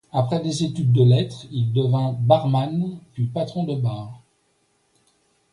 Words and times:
Après 0.11 0.39
des 0.41 0.63
études 0.63 0.91
de 0.93 1.03
lettres, 1.03 1.45
il 1.51 1.71
devient 1.73 2.15
barman, 2.21 2.97
puis 3.13 3.27
patron 3.27 3.65
de 3.65 3.75
bar. 3.75 4.23